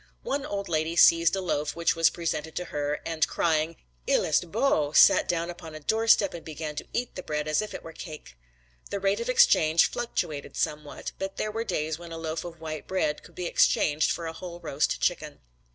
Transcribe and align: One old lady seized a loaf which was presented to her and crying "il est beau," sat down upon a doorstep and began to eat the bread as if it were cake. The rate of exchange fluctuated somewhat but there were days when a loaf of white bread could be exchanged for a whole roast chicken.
One 0.23 0.47
old 0.47 0.67
lady 0.67 0.95
seized 0.95 1.35
a 1.35 1.41
loaf 1.41 1.75
which 1.75 1.95
was 1.95 2.09
presented 2.09 2.55
to 2.55 2.65
her 2.73 3.01
and 3.05 3.27
crying 3.27 3.75
"il 4.07 4.25
est 4.25 4.51
beau," 4.51 4.93
sat 4.93 5.27
down 5.27 5.51
upon 5.51 5.75
a 5.75 5.79
doorstep 5.79 6.33
and 6.33 6.43
began 6.43 6.75
to 6.77 6.87
eat 6.91 7.13
the 7.13 7.21
bread 7.21 7.47
as 7.47 7.61
if 7.61 7.75
it 7.75 7.83
were 7.83 7.93
cake. 7.93 8.35
The 8.89 8.99
rate 8.99 9.19
of 9.19 9.29
exchange 9.29 9.85
fluctuated 9.91 10.57
somewhat 10.57 11.11
but 11.19 11.37
there 11.37 11.51
were 11.51 11.63
days 11.63 11.99
when 11.99 12.11
a 12.11 12.17
loaf 12.17 12.43
of 12.43 12.59
white 12.59 12.87
bread 12.87 13.21
could 13.21 13.35
be 13.35 13.45
exchanged 13.45 14.09
for 14.11 14.25
a 14.25 14.33
whole 14.33 14.59
roast 14.59 14.99
chicken. 15.01 15.39